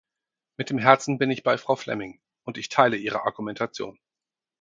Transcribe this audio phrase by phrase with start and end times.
[0.57, 3.99] Mit dem Herzen bin ich bei Frau Flemming, und ich teile ihre Argumentation.